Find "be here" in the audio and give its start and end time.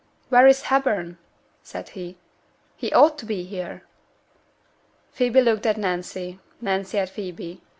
3.27-3.83